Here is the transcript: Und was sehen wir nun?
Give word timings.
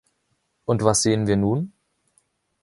Und 0.65 0.83
was 0.83 1.03
sehen 1.03 1.27
wir 1.27 1.37
nun? 1.37 1.73